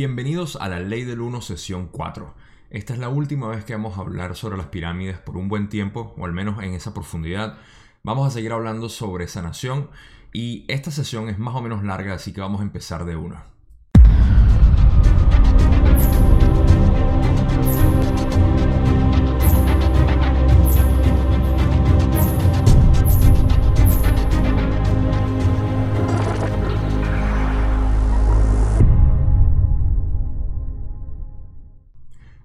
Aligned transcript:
Bienvenidos 0.00 0.56
a 0.56 0.70
la 0.70 0.80
Ley 0.80 1.04
del 1.04 1.20
1 1.20 1.42
sesión 1.42 1.88
4. 1.88 2.34
Esta 2.70 2.94
es 2.94 2.98
la 2.98 3.10
última 3.10 3.48
vez 3.48 3.66
que 3.66 3.74
vamos 3.74 3.98
a 3.98 4.00
hablar 4.00 4.34
sobre 4.34 4.56
las 4.56 4.68
pirámides 4.68 5.18
por 5.18 5.36
un 5.36 5.48
buen 5.48 5.68
tiempo, 5.68 6.14
o 6.16 6.24
al 6.24 6.32
menos 6.32 6.62
en 6.62 6.72
esa 6.72 6.94
profundidad. 6.94 7.58
Vamos 8.02 8.26
a 8.26 8.30
seguir 8.30 8.52
hablando 8.52 8.88
sobre 8.88 9.28
sanación 9.28 9.90
y 10.32 10.64
esta 10.68 10.90
sesión 10.90 11.28
es 11.28 11.38
más 11.38 11.54
o 11.54 11.60
menos 11.60 11.84
larga, 11.84 12.14
así 12.14 12.32
que 12.32 12.40
vamos 12.40 12.62
a 12.62 12.64
empezar 12.64 13.04
de 13.04 13.16
una. 13.16 13.49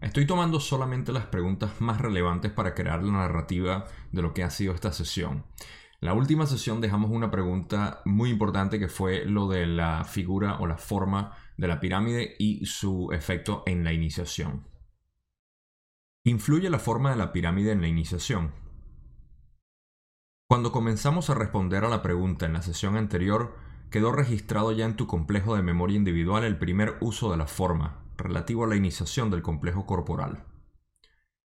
Estoy 0.06 0.28
tomando 0.28 0.60
solamente 0.60 1.12
las 1.12 1.26
preguntas 1.26 1.82
más 1.82 2.00
relevantes 2.00 2.52
para 2.52 2.76
crear 2.76 3.02
la 3.02 3.12
narrativa 3.12 3.86
de 4.12 4.22
lo 4.22 4.36
que 4.36 4.44
ha 4.44 4.52
sido 4.52 4.76
esta 4.76 4.94
sesión. 4.94 5.48
La 6.00 6.14
última 6.14 6.46
sesión 6.46 6.80
dejamos 6.80 7.10
una 7.10 7.32
pregunta 7.32 8.04
muy 8.06 8.30
importante 8.30 8.78
que 8.78 8.88
fue 8.88 9.26
lo 9.26 9.48
de 9.48 9.66
la 9.66 10.04
figura 10.04 10.60
o 10.60 10.68
la 10.68 10.78
forma 10.78 11.36
de 11.58 11.68
la 11.68 11.80
pirámide 11.80 12.36
y 12.38 12.68
su 12.68 13.12
efecto 13.14 13.64
en 13.66 13.84
la 13.84 13.94
iniciación. 13.94 14.68
¿Influye 16.24 16.70
la 16.70 16.78
forma 16.78 17.10
de 17.10 17.18
la 17.18 17.34
pirámide 17.34 17.72
en 17.72 17.82
la 17.82 17.88
iniciación? 17.88 18.54
Cuando 20.48 20.72
comenzamos 20.72 21.32
a 21.32 21.34
responder 21.34 21.84
a 21.84 21.90
la 21.90 22.04
pregunta 22.04 22.46
en 22.46 22.54
la 22.54 22.62
sesión 22.62 22.96
anterior, 22.96 23.58
quedó 23.90 24.12
registrado 24.12 24.72
ya 24.72 24.86
en 24.86 24.98
tu 24.98 25.08
complejo 25.08 25.56
de 25.56 25.64
memoria 25.64 25.98
individual 25.98 26.44
el 26.44 26.60
primer 26.60 26.96
uso 27.02 27.32
de 27.32 27.38
la 27.38 27.48
forma, 27.48 28.05
relativo 28.18 28.64
a 28.64 28.68
la 28.68 28.76
iniciación 28.76 29.30
del 29.30 29.42
complejo 29.42 29.86
corporal. 29.86 30.46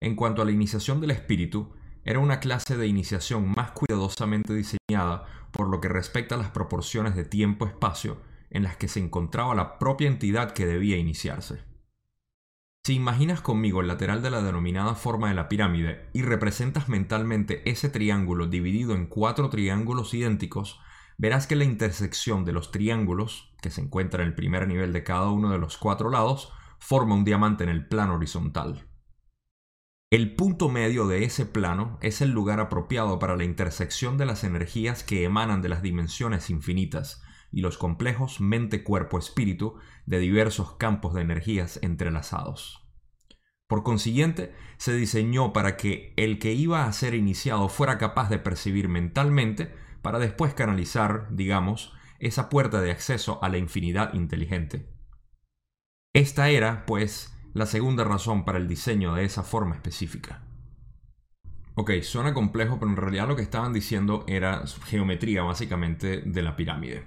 En 0.00 0.14
cuanto 0.14 0.42
a 0.42 0.44
la 0.44 0.52
iniciación 0.52 1.00
del 1.00 1.10
espíritu, 1.10 1.74
era 2.04 2.20
una 2.20 2.40
clase 2.40 2.76
de 2.76 2.86
iniciación 2.86 3.52
más 3.54 3.72
cuidadosamente 3.72 4.54
diseñada 4.54 5.26
por 5.52 5.68
lo 5.68 5.80
que 5.80 5.88
respecta 5.88 6.36
a 6.36 6.38
las 6.38 6.50
proporciones 6.50 7.14
de 7.16 7.24
tiempo-espacio 7.24 8.20
en 8.50 8.62
las 8.62 8.76
que 8.76 8.88
se 8.88 9.00
encontraba 9.00 9.54
la 9.54 9.78
propia 9.78 10.08
entidad 10.08 10.52
que 10.52 10.66
debía 10.66 10.96
iniciarse. 10.96 11.64
Si 12.84 12.94
imaginas 12.94 13.42
conmigo 13.42 13.82
el 13.82 13.88
lateral 13.88 14.22
de 14.22 14.30
la 14.30 14.40
denominada 14.40 14.94
forma 14.94 15.28
de 15.28 15.34
la 15.34 15.48
pirámide 15.48 16.08
y 16.14 16.22
representas 16.22 16.88
mentalmente 16.88 17.68
ese 17.68 17.90
triángulo 17.90 18.46
dividido 18.46 18.94
en 18.94 19.06
cuatro 19.06 19.50
triángulos 19.50 20.14
idénticos, 20.14 20.80
verás 21.18 21.46
que 21.46 21.56
la 21.56 21.64
intersección 21.64 22.46
de 22.46 22.52
los 22.52 22.70
triángulos, 22.70 23.52
que 23.60 23.70
se 23.70 23.82
encuentra 23.82 24.22
en 24.22 24.28
el 24.28 24.34
primer 24.34 24.66
nivel 24.66 24.94
de 24.94 25.04
cada 25.04 25.28
uno 25.30 25.50
de 25.50 25.58
los 25.58 25.76
cuatro 25.76 26.08
lados, 26.08 26.52
forma 26.78 27.14
un 27.14 27.24
diamante 27.24 27.64
en 27.64 27.70
el 27.70 27.86
plano 27.86 28.14
horizontal. 28.14 28.88
El 30.10 30.34
punto 30.36 30.70
medio 30.70 31.06
de 31.06 31.24
ese 31.24 31.44
plano 31.44 31.98
es 32.00 32.22
el 32.22 32.30
lugar 32.30 32.60
apropiado 32.60 33.18
para 33.18 33.36
la 33.36 33.44
intersección 33.44 34.16
de 34.16 34.24
las 34.24 34.42
energías 34.42 35.04
que 35.04 35.24
emanan 35.24 35.60
de 35.60 35.68
las 35.68 35.82
dimensiones 35.82 36.48
infinitas 36.48 37.22
y 37.52 37.60
los 37.60 37.76
complejos 37.76 38.40
mente-cuerpo-espíritu 38.40 39.76
de 40.06 40.18
diversos 40.18 40.76
campos 40.76 41.12
de 41.12 41.20
energías 41.20 41.78
entrelazados. 41.82 42.88
Por 43.66 43.82
consiguiente, 43.82 44.54
se 44.78 44.94
diseñó 44.94 45.52
para 45.52 45.76
que 45.76 46.14
el 46.16 46.38
que 46.38 46.54
iba 46.54 46.84
a 46.84 46.92
ser 46.92 47.14
iniciado 47.14 47.68
fuera 47.68 47.98
capaz 47.98 48.30
de 48.30 48.38
percibir 48.38 48.88
mentalmente 48.88 49.74
para 50.00 50.18
después 50.18 50.54
canalizar, 50.54 51.28
digamos, 51.30 51.92
esa 52.18 52.48
puerta 52.48 52.80
de 52.80 52.90
acceso 52.90 53.42
a 53.42 53.50
la 53.50 53.58
infinidad 53.58 54.14
inteligente. 54.14 54.97
Esta 56.18 56.50
era, 56.50 56.84
pues, 56.84 57.32
la 57.54 57.64
segunda 57.64 58.02
razón 58.02 58.44
para 58.44 58.58
el 58.58 58.66
diseño 58.66 59.14
de 59.14 59.24
esa 59.24 59.44
forma 59.44 59.76
específica. 59.76 60.42
Ok, 61.76 61.92
suena 62.02 62.34
complejo, 62.34 62.80
pero 62.80 62.90
en 62.90 62.96
realidad 62.96 63.28
lo 63.28 63.36
que 63.36 63.42
estaban 63.42 63.72
diciendo 63.72 64.24
era 64.26 64.64
geometría 64.86 65.44
básicamente 65.44 66.22
de 66.22 66.42
la 66.42 66.56
pirámide. 66.56 67.04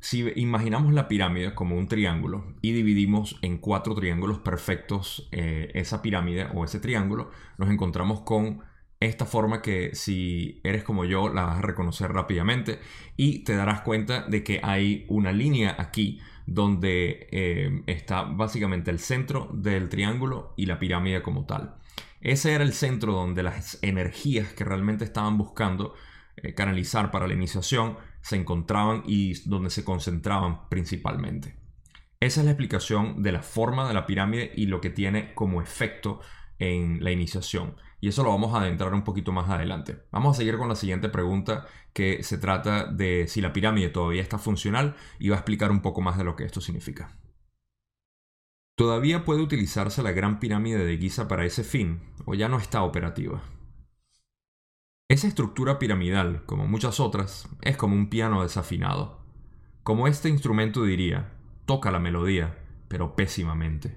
Si 0.00 0.28
imaginamos 0.34 0.92
la 0.92 1.06
pirámide 1.06 1.54
como 1.54 1.78
un 1.78 1.86
triángulo 1.86 2.56
y 2.62 2.72
dividimos 2.72 3.38
en 3.42 3.58
cuatro 3.58 3.94
triángulos 3.94 4.40
perfectos 4.40 5.28
eh, 5.30 5.70
esa 5.74 6.02
pirámide 6.02 6.48
o 6.52 6.64
ese 6.64 6.80
triángulo, 6.80 7.30
nos 7.58 7.70
encontramos 7.70 8.22
con 8.22 8.64
esta 8.98 9.24
forma 9.24 9.62
que 9.62 9.94
si 9.94 10.60
eres 10.64 10.82
como 10.82 11.04
yo 11.04 11.28
la 11.28 11.44
vas 11.44 11.58
a 11.58 11.62
reconocer 11.62 12.12
rápidamente 12.12 12.80
y 13.16 13.44
te 13.44 13.54
darás 13.54 13.82
cuenta 13.82 14.26
de 14.26 14.42
que 14.42 14.58
hay 14.64 15.06
una 15.08 15.30
línea 15.30 15.76
aquí 15.78 16.20
donde 16.46 17.28
eh, 17.30 17.82
está 17.86 18.22
básicamente 18.22 18.90
el 18.90 18.98
centro 18.98 19.48
del 19.52 19.88
triángulo 19.88 20.54
y 20.56 20.66
la 20.66 20.78
pirámide 20.78 21.22
como 21.22 21.46
tal. 21.46 21.76
Ese 22.20 22.52
era 22.52 22.64
el 22.64 22.72
centro 22.72 23.12
donde 23.12 23.42
las 23.42 23.78
energías 23.82 24.52
que 24.52 24.64
realmente 24.64 25.04
estaban 25.04 25.38
buscando 25.38 25.94
eh, 26.36 26.54
canalizar 26.54 27.10
para 27.10 27.26
la 27.26 27.34
iniciación 27.34 27.98
se 28.20 28.36
encontraban 28.36 29.02
y 29.06 29.34
donde 29.48 29.70
se 29.70 29.84
concentraban 29.84 30.68
principalmente. 30.68 31.56
Esa 32.20 32.40
es 32.40 32.44
la 32.44 32.52
explicación 32.52 33.22
de 33.22 33.32
la 33.32 33.42
forma 33.42 33.88
de 33.88 33.94
la 33.94 34.06
pirámide 34.06 34.52
y 34.54 34.66
lo 34.66 34.80
que 34.80 34.90
tiene 34.90 35.34
como 35.34 35.60
efecto 35.60 36.20
en 36.60 37.02
la 37.02 37.10
iniciación. 37.10 37.74
Y 38.02 38.08
eso 38.08 38.24
lo 38.24 38.30
vamos 38.30 38.52
a 38.52 38.60
adentrar 38.60 38.92
un 38.94 39.04
poquito 39.04 39.30
más 39.30 39.48
adelante. 39.48 40.02
Vamos 40.10 40.34
a 40.34 40.38
seguir 40.38 40.58
con 40.58 40.68
la 40.68 40.74
siguiente 40.74 41.08
pregunta 41.08 41.68
que 41.92 42.24
se 42.24 42.36
trata 42.36 42.84
de 42.84 43.28
si 43.28 43.40
la 43.40 43.52
pirámide 43.52 43.90
todavía 43.90 44.22
está 44.22 44.38
funcional 44.38 44.96
y 45.20 45.28
va 45.28 45.36
a 45.36 45.38
explicar 45.38 45.70
un 45.70 45.82
poco 45.82 46.00
más 46.00 46.18
de 46.18 46.24
lo 46.24 46.34
que 46.34 46.42
esto 46.42 46.60
significa. 46.60 47.16
¿Todavía 48.74 49.24
puede 49.24 49.40
utilizarse 49.40 50.02
la 50.02 50.10
gran 50.10 50.40
pirámide 50.40 50.84
de 50.84 50.98
Giza 50.98 51.28
para 51.28 51.44
ese 51.44 51.62
fin 51.62 52.00
o 52.24 52.34
ya 52.34 52.48
no 52.48 52.58
está 52.58 52.82
operativa? 52.82 53.40
Esa 55.08 55.28
estructura 55.28 55.78
piramidal, 55.78 56.44
como 56.44 56.66
muchas 56.66 56.98
otras, 56.98 57.48
es 57.60 57.76
como 57.76 57.94
un 57.94 58.10
piano 58.10 58.42
desafinado. 58.42 59.24
Como 59.84 60.08
este 60.08 60.28
instrumento 60.28 60.82
diría, 60.82 61.34
toca 61.66 61.92
la 61.92 62.00
melodía, 62.00 62.58
pero 62.88 63.14
pésimamente. 63.14 63.96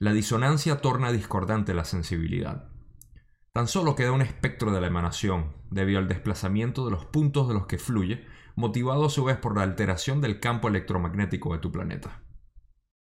La 0.00 0.12
disonancia 0.12 0.80
torna 0.80 1.12
discordante 1.12 1.74
la 1.74 1.84
sensibilidad. 1.84 2.70
Tan 3.52 3.66
solo 3.66 3.96
queda 3.96 4.12
un 4.12 4.22
espectro 4.22 4.70
de 4.70 4.80
la 4.80 4.86
emanación, 4.86 5.52
debido 5.70 5.98
al 5.98 6.06
desplazamiento 6.06 6.84
de 6.84 6.92
los 6.92 7.04
puntos 7.04 7.48
de 7.48 7.54
los 7.54 7.66
que 7.66 7.78
fluye, 7.78 8.24
motivado 8.54 9.06
a 9.06 9.10
su 9.10 9.24
vez 9.24 9.38
por 9.38 9.56
la 9.56 9.64
alteración 9.64 10.20
del 10.20 10.38
campo 10.38 10.68
electromagnético 10.68 11.52
de 11.52 11.58
tu 11.58 11.72
planeta. 11.72 12.22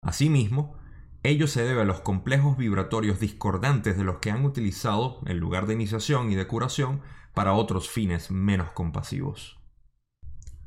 Asimismo, 0.02 0.78
ello 1.22 1.48
se 1.48 1.64
debe 1.64 1.82
a 1.82 1.86
los 1.86 2.02
complejos 2.02 2.58
vibratorios 2.58 3.20
discordantes 3.20 3.96
de 3.96 4.04
los 4.04 4.18
que 4.18 4.32
han 4.32 4.44
utilizado 4.44 5.22
en 5.26 5.38
lugar 5.38 5.68
de 5.68 5.76
iniciación 5.76 6.32
y 6.32 6.36
de 6.36 6.48
curación 6.48 7.02
para 7.36 7.54
otros 7.54 7.90
fines 7.90 8.32
menos 8.32 8.72
compasivos. 8.72 9.60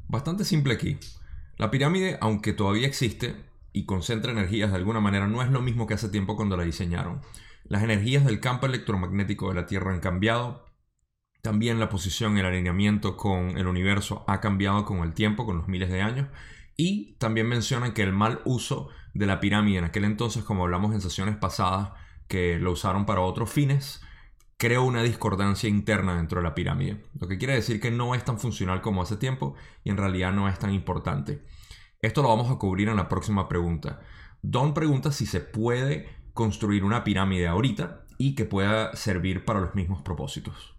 Bastante 0.08 0.44
simple 0.44 0.74
aquí. 0.74 0.98
La 1.58 1.70
pirámide, 1.70 2.18
aunque 2.20 2.52
todavía 2.52 2.86
existe 2.86 3.34
y 3.72 3.84
concentra 3.84 4.30
energías 4.30 4.70
de 4.70 4.76
alguna 4.76 5.00
manera, 5.00 5.26
no 5.26 5.42
es 5.42 5.50
lo 5.50 5.60
mismo 5.60 5.86
que 5.86 5.94
hace 5.94 6.08
tiempo 6.08 6.36
cuando 6.36 6.56
la 6.56 6.62
diseñaron. 6.62 7.20
Las 7.68 7.82
energías 7.82 8.24
del 8.24 8.38
campo 8.38 8.66
electromagnético 8.66 9.48
de 9.48 9.54
la 9.56 9.66
Tierra 9.66 9.92
han 9.92 10.00
cambiado. 10.00 10.66
También 11.42 11.80
la 11.80 11.88
posición, 11.88 12.38
el 12.38 12.46
alineamiento 12.46 13.16
con 13.16 13.58
el 13.58 13.66
universo 13.66 14.24
ha 14.28 14.40
cambiado 14.40 14.84
con 14.84 14.98
el 14.98 15.14
tiempo, 15.14 15.46
con 15.46 15.58
los 15.58 15.66
miles 15.66 15.90
de 15.90 16.00
años. 16.00 16.28
Y 16.76 17.16
también 17.18 17.48
mencionan 17.48 17.92
que 17.92 18.02
el 18.02 18.12
mal 18.12 18.40
uso 18.44 18.88
de 19.14 19.26
la 19.26 19.40
pirámide 19.40 19.78
en 19.78 19.84
aquel 19.84 20.04
entonces, 20.04 20.44
como 20.44 20.62
hablamos 20.62 20.94
en 20.94 21.00
sesiones 21.00 21.36
pasadas, 21.36 21.90
que 22.28 22.58
lo 22.58 22.72
usaron 22.72 23.04
para 23.04 23.22
otros 23.22 23.50
fines, 23.50 24.00
creó 24.58 24.84
una 24.84 25.02
discordancia 25.02 25.68
interna 25.68 26.16
dentro 26.16 26.40
de 26.40 26.44
la 26.44 26.54
pirámide. 26.54 27.04
Lo 27.18 27.26
que 27.26 27.38
quiere 27.38 27.54
decir 27.54 27.80
que 27.80 27.90
no 27.90 28.14
es 28.14 28.24
tan 28.24 28.38
funcional 28.38 28.80
como 28.80 29.02
hace 29.02 29.16
tiempo 29.16 29.54
y 29.82 29.90
en 29.90 29.96
realidad 29.96 30.32
no 30.32 30.48
es 30.48 30.58
tan 30.58 30.72
importante. 30.72 31.44
Esto 32.00 32.22
lo 32.22 32.28
vamos 32.28 32.50
a 32.50 32.58
cubrir 32.58 32.88
en 32.88 32.96
la 32.96 33.08
próxima 33.08 33.48
pregunta. 33.48 34.00
Don 34.42 34.72
pregunta 34.72 35.10
si 35.10 35.26
se 35.26 35.40
puede 35.40 36.25
construir 36.36 36.84
una 36.84 37.02
pirámide 37.02 37.48
ahorita 37.48 38.06
y 38.18 38.36
que 38.36 38.44
pueda 38.44 38.94
servir 38.94 39.44
para 39.44 39.60
los 39.60 39.74
mismos 39.74 40.02
propósitos. 40.02 40.76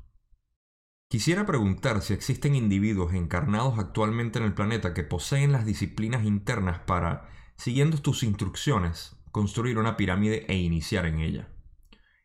Quisiera 1.10 1.46
preguntar 1.46 2.02
si 2.02 2.14
existen 2.14 2.56
individuos 2.56 3.14
encarnados 3.14 3.80
actualmente 3.80 4.40
en 4.40 4.46
el 4.46 4.54
planeta 4.54 4.94
que 4.94 5.04
poseen 5.04 5.52
las 5.52 5.66
disciplinas 5.66 6.24
internas 6.26 6.80
para, 6.80 7.30
siguiendo 7.58 7.98
tus 7.98 8.24
instrucciones, 8.24 9.18
construir 9.32 9.78
una 9.78 9.98
pirámide 9.98 10.46
e 10.48 10.56
iniciar 10.56 11.06
en 11.06 11.20
ella. 11.20 11.50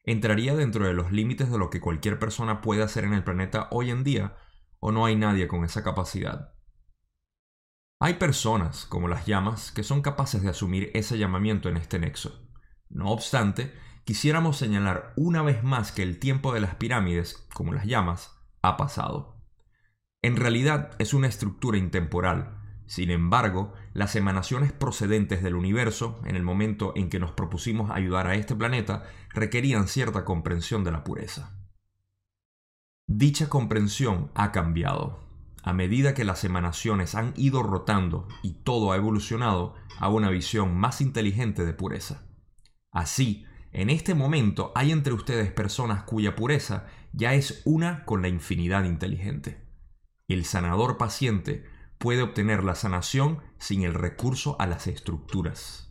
¿Entraría 0.05 0.55
dentro 0.55 0.87
de 0.87 0.95
los 0.95 1.11
límites 1.11 1.51
de 1.51 1.59
lo 1.59 1.71
que 1.71 1.81
cualquier 1.81 2.19
persona 2.19 2.61
puede 2.61 2.83
hacer 2.83 3.05
en 3.05 3.15
el 3.15 3.25
planeta 3.25 3.69
hoy 3.71 3.91
en 3.91 4.05
día 4.05 4.37
o 4.79 4.93
no 4.93 5.07
hay 5.07 5.17
nadie 5.17 5.49
con 5.49 5.65
esa 5.65 5.83
capacidad? 5.83 6.55
Hay 8.01 8.15
personas, 8.15 8.85
como 8.85 9.07
las 9.07 9.27
llamas, 9.27 9.71
que 9.71 9.85
son 9.85 10.03
capaces 10.03 10.43
de 10.43 10.51
asumir 10.51 10.91
ese 10.93 11.19
llamamiento 11.19 11.69
en 11.69 11.77
este 11.77 12.01
nexo. 12.01 12.42
No 12.93 13.11
obstante, 13.11 13.75
quisiéramos 14.05 14.59
señalar 14.59 15.15
una 15.17 15.43
vez 15.43 15.65
más 15.65 15.93
que 15.93 16.03
el 16.03 16.19
tiempo 16.19 16.53
de 16.53 16.61
las 16.61 16.75
pirámides, 16.75 17.49
como 17.55 17.73
las 17.73 17.87
llamas, 17.87 18.39
ha 18.61 18.77
pasado. 18.77 19.43
En 20.21 20.37
realidad 20.37 20.91
es 20.99 21.15
una 21.15 21.27
estructura 21.27 21.79
intemporal, 21.79 22.59
Sin 22.93 23.11
embargo, 23.11 23.73
las 23.95 24.17
emanaciones 24.17 24.71
procedentes 24.71 25.43
del 25.43 25.55
universo, 25.55 26.21
en 26.27 26.37
el 26.37 26.43
momento 26.43 26.93
en 26.95 27.09
que 27.09 27.19
nos 27.19 27.33
propusimos 27.33 27.91
ayudar 27.91 28.27
a 28.27 28.35
este 28.35 28.55
planeta, 28.55 29.05
requerían 29.31 29.89
cierta 29.89 30.27
comprensión 30.27 30.85
de 30.85 30.93
la 30.93 31.03
pureza. 31.03 31.57
Dicha 33.07 33.49
comprensión 33.49 34.31
ha 34.35 34.53
cambiado. 34.53 35.21
A 35.63 35.73
medida 35.73 36.13
que 36.13 36.25
las 36.25 36.45
emanaciones 36.45 37.15
han 37.15 37.33
ido 37.37 37.63
rotando 37.63 38.29
y 38.43 38.55
todo 38.63 38.93
ha 38.93 38.97
evolucionado 38.97 39.75
a 39.99 40.11
una 40.11 40.29
visión 40.29 40.77
más 40.77 41.01
inteligente 41.01 41.65
de 41.65 41.73
pureza. 41.73 42.27
Así, 42.93 43.47
en 43.73 43.89
este 43.89 44.15
momento 44.15 44.71
hay 44.75 44.93
entre 44.93 45.15
ustedes 45.15 45.51
personas 45.51 46.03
cuya 46.03 46.37
pureza 46.37 46.87
ya 47.13 47.35
es 47.35 47.63
una 47.65 48.05
con 48.05 48.23
la 48.23 48.29
infinidad 48.29 48.85
inteligente. 48.85 49.63
El 50.29 50.45
sanador 50.45 50.99
paciente 50.99 51.65
puede 51.99 52.23
obtener 52.23 52.65
la 52.65 52.75
sanación 52.75 53.41
sin 53.59 53.83
el 53.83 53.95
recurso 53.95 54.57
a 54.61 54.67
las 54.67 54.87
estructuras. 54.87 55.91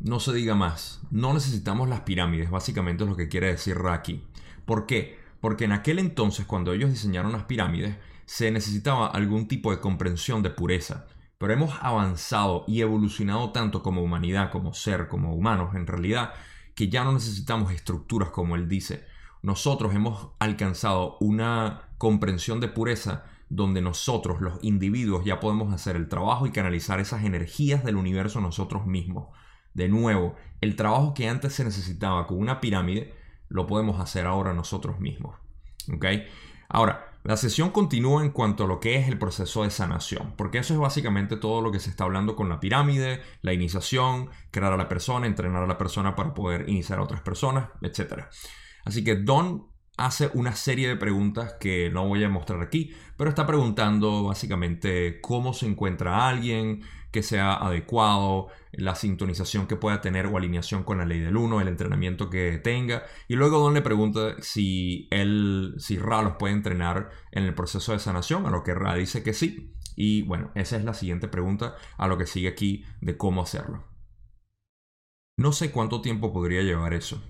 No 0.00 0.20
se 0.20 0.32
diga 0.32 0.54
más, 0.54 1.02
no 1.10 1.32
necesitamos 1.32 1.88
las 1.88 2.00
pirámides, 2.00 2.50
básicamente 2.50 3.04
es 3.04 3.10
lo 3.10 3.16
que 3.16 3.28
quiere 3.28 3.48
decir 3.48 3.76
Raki. 3.76 4.24
¿Por 4.64 4.86
qué? 4.86 5.18
Porque 5.40 5.64
en 5.64 5.72
aquel 5.72 5.98
entonces, 5.98 6.46
cuando 6.46 6.72
ellos 6.72 6.90
diseñaron 6.90 7.32
las 7.32 7.44
pirámides, 7.44 7.96
se 8.24 8.50
necesitaba 8.50 9.08
algún 9.08 9.48
tipo 9.48 9.70
de 9.70 9.80
comprensión 9.80 10.42
de 10.42 10.50
pureza. 10.50 11.06
Pero 11.38 11.52
hemos 11.52 11.78
avanzado 11.80 12.64
y 12.66 12.80
evolucionado 12.80 13.52
tanto 13.52 13.82
como 13.82 14.02
humanidad, 14.02 14.50
como 14.50 14.74
ser, 14.74 15.08
como 15.08 15.34
humanos 15.34 15.74
en 15.74 15.86
realidad, 15.86 16.32
que 16.74 16.88
ya 16.88 17.04
no 17.04 17.12
necesitamos 17.12 17.72
estructuras 17.72 18.30
como 18.30 18.56
él 18.56 18.68
dice. 18.68 19.06
Nosotros 19.42 19.94
hemos 19.94 20.30
alcanzado 20.40 21.16
una 21.20 21.90
comprensión 21.96 22.60
de 22.60 22.68
pureza 22.68 23.24
donde 23.48 23.80
nosotros, 23.80 24.40
los 24.40 24.58
individuos, 24.62 25.24
ya 25.24 25.40
podemos 25.40 25.72
hacer 25.72 25.96
el 25.96 26.08
trabajo 26.08 26.46
y 26.46 26.50
canalizar 26.50 27.00
esas 27.00 27.24
energías 27.24 27.84
del 27.84 27.96
universo 27.96 28.40
nosotros 28.40 28.86
mismos. 28.86 29.28
De 29.74 29.88
nuevo, 29.88 30.34
el 30.60 30.76
trabajo 30.76 31.14
que 31.14 31.28
antes 31.28 31.54
se 31.54 31.64
necesitaba 31.64 32.26
con 32.26 32.38
una 32.38 32.60
pirámide, 32.60 33.14
lo 33.48 33.66
podemos 33.66 34.00
hacer 34.00 34.26
ahora 34.26 34.52
nosotros 34.52 34.98
mismos. 34.98 35.36
¿Ok? 35.92 36.04
Ahora, 36.68 37.07
la 37.28 37.36
sesión 37.36 37.72
continúa 37.72 38.24
en 38.24 38.30
cuanto 38.30 38.64
a 38.64 38.66
lo 38.66 38.80
que 38.80 38.96
es 38.96 39.06
el 39.06 39.18
proceso 39.18 39.62
de 39.62 39.70
sanación, 39.70 40.32
porque 40.34 40.56
eso 40.56 40.72
es 40.72 40.80
básicamente 40.80 41.36
todo 41.36 41.60
lo 41.60 41.70
que 41.70 41.78
se 41.78 41.90
está 41.90 42.04
hablando 42.04 42.34
con 42.34 42.48
la 42.48 42.58
pirámide, 42.58 43.20
la 43.42 43.52
iniciación, 43.52 44.30
crear 44.50 44.72
a 44.72 44.78
la 44.78 44.88
persona, 44.88 45.26
entrenar 45.26 45.62
a 45.62 45.66
la 45.66 45.76
persona 45.76 46.16
para 46.16 46.32
poder 46.32 46.66
iniciar 46.70 47.00
a 47.00 47.02
otras 47.02 47.20
personas, 47.20 47.68
etc. 47.82 48.24
Así 48.86 49.04
que 49.04 49.16
Don 49.16 49.66
hace 49.98 50.30
una 50.32 50.54
serie 50.54 50.88
de 50.88 50.96
preguntas 50.96 51.56
que 51.60 51.90
no 51.90 52.06
voy 52.06 52.24
a 52.24 52.28
mostrar 52.28 52.62
aquí, 52.62 52.94
pero 53.16 53.28
está 53.28 53.46
preguntando 53.46 54.24
básicamente 54.24 55.20
cómo 55.20 55.52
se 55.52 55.66
encuentra 55.66 56.28
alguien, 56.28 56.82
que 57.10 57.22
sea 57.22 57.54
adecuado, 57.54 58.48
la 58.72 58.94
sintonización 58.94 59.66
que 59.66 59.76
pueda 59.76 60.00
tener 60.00 60.26
o 60.26 60.36
alineación 60.36 60.84
con 60.84 60.98
la 60.98 61.04
ley 61.04 61.18
del 61.18 61.36
1, 61.36 61.60
el 61.60 61.68
entrenamiento 61.68 62.30
que 62.30 62.58
tenga. 62.58 63.02
Y 63.26 63.34
luego 63.34 63.58
Don 63.58 63.74
le 63.74 63.82
pregunta 63.82 64.36
si 64.40 65.08
él, 65.10 65.74
si 65.78 65.98
Ra 65.98 66.22
los 66.22 66.36
puede 66.36 66.54
entrenar 66.54 67.10
en 67.32 67.44
el 67.44 67.54
proceso 67.54 67.92
de 67.92 67.98
sanación, 67.98 68.46
a 68.46 68.50
lo 68.50 68.62
que 68.62 68.74
Ra 68.74 68.94
dice 68.94 69.22
que 69.22 69.32
sí. 69.32 69.74
Y 69.96 70.22
bueno, 70.22 70.52
esa 70.54 70.76
es 70.76 70.84
la 70.84 70.94
siguiente 70.94 71.26
pregunta 71.28 71.74
a 71.96 72.06
lo 72.06 72.18
que 72.18 72.26
sigue 72.26 72.48
aquí 72.48 72.84
de 73.00 73.16
cómo 73.16 73.42
hacerlo. 73.42 73.84
No 75.36 75.52
sé 75.52 75.72
cuánto 75.72 76.00
tiempo 76.02 76.32
podría 76.32 76.62
llevar 76.62 76.94
eso, 76.94 77.22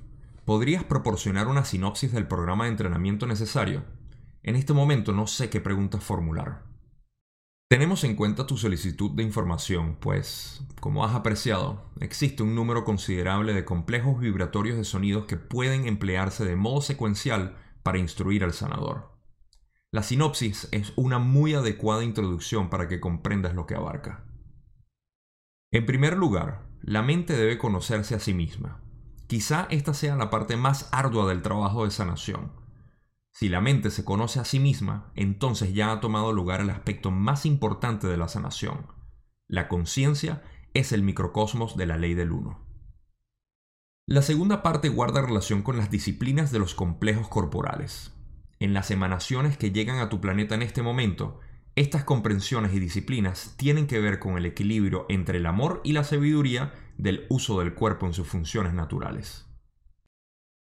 ¿Podrías 0.49 0.83
proporcionar 0.83 1.47
una 1.47 1.62
sinopsis 1.62 2.11
del 2.11 2.27
programa 2.27 2.65
de 2.65 2.71
entrenamiento 2.71 3.27
necesario? 3.27 3.85
En 4.43 4.56
este 4.56 4.73
momento 4.73 5.12
no 5.12 5.27
sé 5.27 5.50
qué 5.50 5.61
preguntas 5.61 6.03
formular. 6.03 6.65
Tenemos 7.69 8.03
en 8.05 8.17
cuenta 8.17 8.47
tu 8.47 8.56
solicitud 8.56 9.11
de 9.11 9.23
información, 9.23 9.99
pues, 10.00 10.65
como 10.81 11.05
has 11.05 11.15
apreciado, 11.15 11.91
existe 12.00 12.43
un 12.43 12.55
número 12.55 12.85
considerable 12.85 13.53
de 13.53 13.67
complejos 13.67 14.19
vibratorios 14.21 14.79
de 14.79 14.85
sonidos 14.85 15.27
que 15.27 15.37
pueden 15.37 15.87
emplearse 15.87 16.47
de 16.47 16.56
modo 16.56 16.81
secuencial 16.81 17.59
para 17.83 17.99
instruir 17.99 18.43
al 18.43 18.55
sanador. 18.55 19.19
La 19.91 20.03
sinopsis 20.03 20.69
es 20.73 20.95
una 20.97 21.19
muy 21.19 21.53
adecuada 21.53 22.05
introducción 22.05 22.71
para 22.71 22.89
que 22.89 23.00
comprendas 23.00 23.55
lo 23.55 23.67
que 23.67 23.75
abarca. 23.75 24.25
En 25.73 25.85
primer 25.85 26.17
lugar, 26.17 26.67
la 26.81 27.03
mente 27.03 27.37
debe 27.37 27.59
conocerse 27.59 28.15
a 28.15 28.19
sí 28.19 28.33
misma. 28.33 28.88
Quizá 29.28 29.66
esta 29.70 29.92
sea 29.92 30.16
la 30.16 30.30
parte 30.30 30.56
más 30.56 30.88
ardua 30.90 31.28
del 31.28 31.42
trabajo 31.42 31.84
de 31.84 31.90
sanación. 31.90 32.50
Si 33.30 33.50
la 33.50 33.60
mente 33.60 33.90
se 33.90 34.02
conoce 34.02 34.40
a 34.40 34.46
sí 34.46 34.58
misma, 34.58 35.12
entonces 35.14 35.75
ya 35.75 35.92
ha 35.92 36.00
tomado 36.00 36.32
lugar 36.32 36.62
el 36.62 36.70
aspecto 36.70 37.10
más 37.10 37.44
importante 37.44 38.06
de 38.06 38.16
la 38.16 38.26
sanación. 38.26 38.86
La 39.46 39.69
conciencia 39.69 40.42
es 40.72 40.92
el 40.92 41.02
microcosmos 41.02 41.76
de 41.76 41.86
la 41.86 41.98
ley 41.98 42.14
del 42.14 42.32
uno. 42.32 42.66
La 44.06 44.22
segunda 44.22 44.62
parte 44.62 44.88
guarda 44.88 45.20
relación 45.20 45.62
con 45.62 45.76
las 45.76 45.90
disciplinas 45.90 46.50
de 46.50 46.58
los 46.58 46.75
complejos 46.75 47.28
corporales. 47.28 48.14
En 48.60 48.72
las 48.72 48.90
emanaciones 48.90 49.58
que 49.58 49.72
llegan 49.72 49.98
a 49.98 50.08
tu 50.08 50.22
planeta 50.22 50.54
en 50.54 50.62
este 50.62 50.80
momento, 50.80 51.40
estas 51.76 52.04
comprensiones 52.04 52.72
y 52.72 52.80
disciplinas 52.80 53.54
tienen 53.58 53.86
que 53.86 54.00
ver 54.00 54.19
con 54.19 54.38
el 54.38 54.46
equilibrio 54.46 55.04
entre 55.10 55.36
el 55.36 55.44
amor 55.44 55.82
y 55.84 55.92
la 55.92 56.02
sabiduría 56.02 56.72
del 56.99 57.27
uso 57.31 57.61
del 57.61 57.75
cuerpo 57.75 58.06
en 58.06 58.12
sus 58.12 58.29
funciones 58.29 58.75
naturales. 58.75 59.47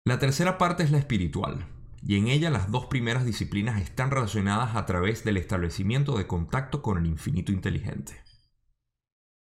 La 0.04 0.18
tercera 0.18 0.56
parte 0.56 0.82
es 0.82 0.90
la 0.90 0.98
espiritual, 0.98 1.66
y 2.04 2.16
en 2.16 2.28
ella 2.28 2.50
las 2.50 2.70
dos 2.70 2.86
primeras 2.86 3.24
disciplinas 3.24 3.80
están 3.80 4.10
relacionadas 4.10 4.74
a 4.74 4.86
través 4.86 5.24
del 5.24 5.36
establecimiento 5.36 6.16
de 6.16 6.26
contacto 6.26 6.82
con 6.82 6.98
el 6.98 7.06
infinito 7.06 7.52
inteligente. 7.52 8.20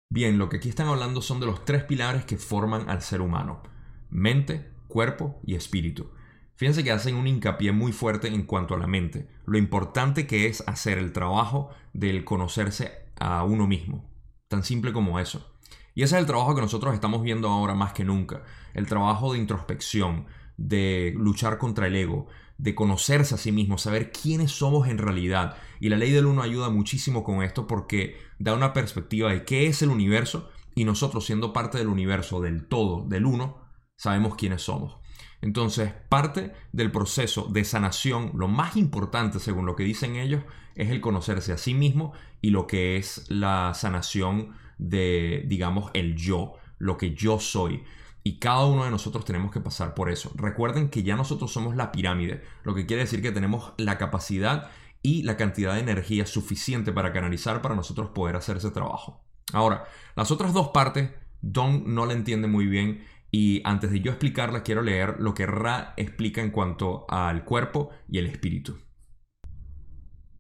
Bien, 0.08 0.38
lo 0.38 0.48
que 0.48 0.58
aquí 0.58 0.68
están 0.68 0.86
hablando 0.86 1.20
son 1.20 1.40
de 1.40 1.46
los 1.46 1.64
tres 1.64 1.82
pilares 1.82 2.24
que 2.24 2.36
forman 2.36 2.88
al 2.88 3.02
ser 3.02 3.20
humano, 3.20 3.62
mente, 4.08 4.70
cuerpo 4.86 5.40
y 5.44 5.56
espíritu. 5.56 6.10
Fíjense 6.54 6.84
que 6.84 6.92
hacen 6.92 7.16
un 7.16 7.26
hincapié 7.26 7.72
muy 7.72 7.92
fuerte 7.92 8.28
en 8.28 8.44
cuanto 8.44 8.74
a 8.74 8.78
la 8.78 8.86
mente, 8.86 9.28
lo 9.44 9.58
importante 9.58 10.26
que 10.26 10.46
es 10.46 10.62
hacer 10.68 10.98
el 10.98 11.12
trabajo 11.12 11.70
del 11.92 12.24
conocerse 12.24 12.92
a 13.18 13.42
uno 13.44 13.66
mismo, 13.66 14.08
tan 14.48 14.62
simple 14.62 14.92
como 14.92 15.18
eso. 15.18 15.55
Y 15.96 16.02
ese 16.02 16.16
es 16.16 16.20
el 16.20 16.26
trabajo 16.26 16.54
que 16.54 16.60
nosotros 16.60 16.92
estamos 16.92 17.22
viendo 17.22 17.48
ahora 17.48 17.74
más 17.74 17.94
que 17.94 18.04
nunca. 18.04 18.42
El 18.74 18.86
trabajo 18.86 19.32
de 19.32 19.38
introspección, 19.38 20.26
de 20.58 21.14
luchar 21.16 21.56
contra 21.56 21.86
el 21.86 21.96
ego, 21.96 22.26
de 22.58 22.74
conocerse 22.74 23.34
a 23.34 23.38
sí 23.38 23.50
mismo, 23.50 23.78
saber 23.78 24.12
quiénes 24.12 24.52
somos 24.52 24.88
en 24.88 24.98
realidad. 24.98 25.56
Y 25.80 25.88
la 25.88 25.96
ley 25.96 26.12
del 26.12 26.26
uno 26.26 26.42
ayuda 26.42 26.68
muchísimo 26.68 27.24
con 27.24 27.42
esto 27.42 27.66
porque 27.66 28.18
da 28.38 28.52
una 28.52 28.74
perspectiva 28.74 29.32
de 29.32 29.46
qué 29.46 29.68
es 29.68 29.80
el 29.80 29.88
universo 29.88 30.50
y 30.74 30.84
nosotros 30.84 31.24
siendo 31.24 31.54
parte 31.54 31.78
del 31.78 31.88
universo, 31.88 32.42
del 32.42 32.68
todo, 32.68 33.06
del 33.08 33.24
uno, 33.24 33.56
sabemos 33.96 34.34
quiénes 34.36 34.60
somos. 34.60 34.98
Entonces, 35.40 35.94
parte 36.10 36.52
del 36.72 36.92
proceso 36.92 37.48
de 37.50 37.64
sanación, 37.64 38.32
lo 38.34 38.48
más 38.48 38.76
importante 38.76 39.38
según 39.38 39.64
lo 39.64 39.76
que 39.76 39.84
dicen 39.84 40.16
ellos, 40.16 40.42
es 40.74 40.90
el 40.90 41.00
conocerse 41.00 41.54
a 41.54 41.56
sí 41.56 41.72
mismo 41.72 42.12
y 42.42 42.50
lo 42.50 42.66
que 42.66 42.98
es 42.98 43.24
la 43.30 43.72
sanación 43.72 44.52
de, 44.78 45.44
digamos, 45.46 45.90
el 45.94 46.16
yo, 46.16 46.54
lo 46.78 46.96
que 46.96 47.14
yo 47.14 47.38
soy. 47.38 47.82
Y 48.22 48.38
cada 48.38 48.66
uno 48.66 48.84
de 48.84 48.90
nosotros 48.90 49.24
tenemos 49.24 49.52
que 49.52 49.60
pasar 49.60 49.94
por 49.94 50.10
eso. 50.10 50.32
Recuerden 50.34 50.88
que 50.88 51.02
ya 51.02 51.16
nosotros 51.16 51.52
somos 51.52 51.76
la 51.76 51.92
pirámide, 51.92 52.42
lo 52.64 52.74
que 52.74 52.86
quiere 52.86 53.02
decir 53.02 53.22
que 53.22 53.32
tenemos 53.32 53.72
la 53.76 53.98
capacidad 53.98 54.70
y 55.02 55.22
la 55.22 55.36
cantidad 55.36 55.74
de 55.74 55.80
energía 55.80 56.26
suficiente 56.26 56.92
para 56.92 57.12
canalizar 57.12 57.62
para 57.62 57.76
nosotros 57.76 58.10
poder 58.10 58.34
hacer 58.34 58.56
ese 58.56 58.72
trabajo. 58.72 59.24
Ahora, 59.52 59.84
las 60.16 60.32
otras 60.32 60.52
dos 60.52 60.68
partes, 60.68 61.10
Don 61.40 61.94
no 61.94 62.06
la 62.06 62.14
entiende 62.14 62.48
muy 62.48 62.66
bien 62.66 63.04
y 63.30 63.62
antes 63.64 63.90
de 63.90 64.00
yo 64.00 64.10
explicarla 64.10 64.62
quiero 64.62 64.82
leer 64.82 65.16
lo 65.20 65.34
que 65.34 65.46
Ra 65.46 65.94
explica 65.96 66.40
en 66.40 66.50
cuanto 66.50 67.06
al 67.08 67.44
cuerpo 67.44 67.90
y 68.08 68.18
el 68.18 68.26
espíritu. 68.26 68.78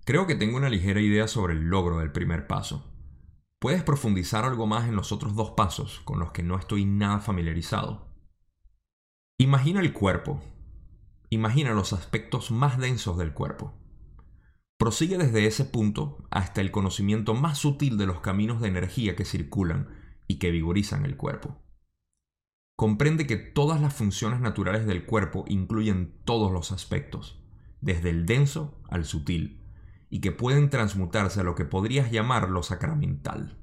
Creo 0.04 0.26
que 0.26 0.34
tengo 0.34 0.56
una 0.56 0.70
ligera 0.70 1.00
idea 1.00 1.28
sobre 1.28 1.54
el 1.54 1.64
logro 1.64 1.98
del 1.98 2.12
primer 2.12 2.46
paso, 2.46 2.95
¿Puedes 3.66 3.82
profundizar 3.82 4.44
algo 4.44 4.68
más 4.68 4.88
en 4.88 4.94
los 4.94 5.10
otros 5.10 5.34
dos 5.34 5.50
pasos 5.50 6.00
con 6.04 6.20
los 6.20 6.30
que 6.30 6.44
no 6.44 6.56
estoy 6.56 6.84
nada 6.84 7.18
familiarizado? 7.18 8.06
Imagina 9.38 9.80
el 9.80 9.92
cuerpo. 9.92 10.40
Imagina 11.30 11.74
los 11.74 11.92
aspectos 11.92 12.52
más 12.52 12.78
densos 12.78 13.18
del 13.18 13.32
cuerpo. 13.32 13.74
Prosigue 14.78 15.18
desde 15.18 15.46
ese 15.46 15.64
punto 15.64 16.28
hasta 16.30 16.60
el 16.60 16.70
conocimiento 16.70 17.34
más 17.34 17.58
sutil 17.58 17.98
de 17.98 18.06
los 18.06 18.20
caminos 18.20 18.60
de 18.60 18.68
energía 18.68 19.16
que 19.16 19.24
circulan 19.24 19.88
y 20.28 20.38
que 20.38 20.52
vigorizan 20.52 21.04
el 21.04 21.16
cuerpo. 21.16 21.60
Comprende 22.76 23.26
que 23.26 23.36
todas 23.36 23.80
las 23.80 23.94
funciones 23.94 24.38
naturales 24.38 24.86
del 24.86 25.06
cuerpo 25.06 25.44
incluyen 25.48 26.20
todos 26.24 26.52
los 26.52 26.70
aspectos, 26.70 27.42
desde 27.80 28.10
el 28.10 28.26
denso 28.26 28.80
al 28.88 29.04
sutil, 29.04 29.65
y 30.10 30.20
que 30.20 30.32
pueden 30.32 30.70
transmutarse 30.70 31.40
a 31.40 31.44
lo 31.44 31.54
que 31.54 31.64
podrías 31.64 32.10
llamar 32.10 32.48
lo 32.48 32.62
sacramental. 32.62 33.58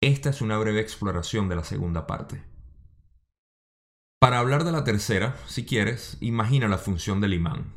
Esta 0.00 0.30
es 0.30 0.40
una 0.40 0.58
breve 0.58 0.80
exploración 0.80 1.48
de 1.48 1.56
la 1.56 1.64
segunda 1.64 2.06
parte. 2.06 2.42
Para 4.20 4.38
hablar 4.38 4.64
de 4.64 4.72
la 4.72 4.84
tercera, 4.84 5.36
si 5.46 5.64
quieres, 5.64 6.16
imagina 6.20 6.68
la 6.68 6.78
función 6.78 7.20
del 7.20 7.34
imán. 7.34 7.74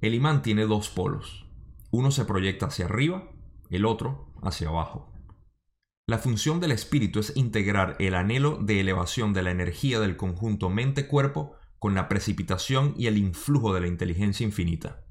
El 0.00 0.14
imán 0.14 0.42
tiene 0.42 0.66
dos 0.66 0.88
polos. 0.88 1.46
Uno 1.90 2.10
se 2.10 2.24
proyecta 2.24 2.66
hacia 2.66 2.86
arriba, 2.86 3.30
el 3.70 3.84
otro 3.84 4.32
hacia 4.42 4.68
abajo. 4.68 5.12
La 6.08 6.18
función 6.18 6.60
del 6.60 6.72
espíritu 6.72 7.20
es 7.20 7.36
integrar 7.36 7.96
el 8.00 8.14
anhelo 8.14 8.56
de 8.56 8.80
elevación 8.80 9.32
de 9.32 9.42
la 9.42 9.50
energía 9.52 10.00
del 10.00 10.16
conjunto 10.16 10.68
mente-cuerpo 10.68 11.54
con 11.78 11.94
la 11.94 12.08
precipitación 12.08 12.94
y 12.96 13.06
el 13.06 13.18
influjo 13.18 13.72
de 13.72 13.80
la 13.80 13.86
inteligencia 13.86 14.44
infinita. 14.44 15.01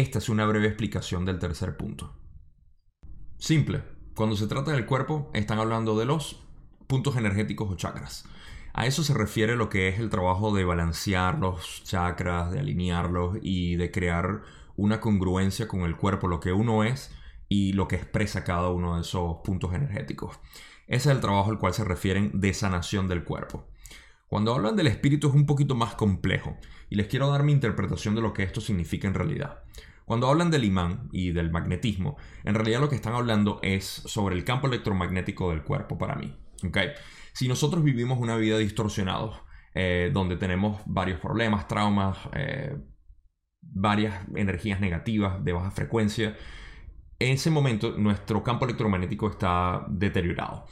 Esta 0.00 0.16
es 0.16 0.30
una 0.30 0.46
breve 0.46 0.66
explicación 0.66 1.26
del 1.26 1.38
tercer 1.38 1.76
punto. 1.76 2.14
Simple. 3.36 3.82
Cuando 4.14 4.34
se 4.34 4.46
trata 4.46 4.72
del 4.72 4.86
cuerpo, 4.86 5.30
están 5.34 5.58
hablando 5.58 5.98
de 5.98 6.06
los 6.06 6.42
puntos 6.86 7.16
energéticos 7.16 7.70
o 7.70 7.76
chakras. 7.76 8.24
A 8.72 8.86
eso 8.86 9.04
se 9.04 9.12
refiere 9.12 9.56
lo 9.56 9.68
que 9.68 9.88
es 9.88 9.98
el 9.98 10.08
trabajo 10.08 10.54
de 10.54 10.64
balancear 10.64 11.38
los 11.38 11.84
chakras, 11.84 12.50
de 12.50 12.60
alinearlos 12.60 13.36
y 13.42 13.76
de 13.76 13.90
crear 13.90 14.40
una 14.74 15.02
congruencia 15.02 15.68
con 15.68 15.82
el 15.82 15.98
cuerpo, 15.98 16.28
lo 16.28 16.40
que 16.40 16.54
uno 16.54 16.82
es 16.82 17.14
y 17.50 17.74
lo 17.74 17.86
que 17.86 17.96
expresa 17.96 18.42
cada 18.42 18.70
uno 18.70 18.94
de 18.94 19.02
esos 19.02 19.40
puntos 19.44 19.74
energéticos. 19.74 20.34
Ese 20.86 21.10
es 21.10 21.14
el 21.14 21.20
trabajo 21.20 21.50
al 21.50 21.58
cual 21.58 21.74
se 21.74 21.84
refieren 21.84 22.40
de 22.40 22.54
sanación 22.54 23.06
del 23.06 23.22
cuerpo. 23.22 23.68
Cuando 24.28 24.54
hablan 24.54 24.76
del 24.76 24.86
espíritu 24.86 25.28
es 25.28 25.34
un 25.34 25.44
poquito 25.44 25.74
más 25.74 25.94
complejo 25.94 26.56
y 26.88 26.94
les 26.94 27.08
quiero 27.08 27.28
dar 27.28 27.42
mi 27.42 27.52
interpretación 27.52 28.14
de 28.14 28.22
lo 28.22 28.32
que 28.32 28.44
esto 28.44 28.62
significa 28.62 29.06
en 29.06 29.14
realidad. 29.14 29.64
Cuando 30.10 30.28
hablan 30.28 30.50
del 30.50 30.64
imán 30.64 31.08
y 31.12 31.30
del 31.30 31.52
magnetismo, 31.52 32.16
en 32.42 32.56
realidad 32.56 32.80
lo 32.80 32.88
que 32.88 32.96
están 32.96 33.14
hablando 33.14 33.60
es 33.62 33.84
sobre 33.84 34.34
el 34.34 34.42
campo 34.42 34.66
electromagnético 34.66 35.50
del 35.50 35.62
cuerpo 35.62 35.98
para 35.98 36.16
mí. 36.16 36.36
¿okay? 36.66 36.88
Si 37.32 37.46
nosotros 37.46 37.84
vivimos 37.84 38.18
una 38.18 38.34
vida 38.34 38.58
distorsionada, 38.58 39.44
eh, 39.72 40.10
donde 40.12 40.36
tenemos 40.36 40.80
varios 40.84 41.20
problemas, 41.20 41.68
traumas, 41.68 42.18
eh, 42.34 42.76
varias 43.60 44.26
energías 44.34 44.80
negativas 44.80 45.44
de 45.44 45.52
baja 45.52 45.70
frecuencia, 45.70 46.36
en 47.20 47.34
ese 47.34 47.52
momento 47.52 47.96
nuestro 47.96 48.42
campo 48.42 48.64
electromagnético 48.64 49.30
está 49.30 49.86
deteriorado. 49.88 50.66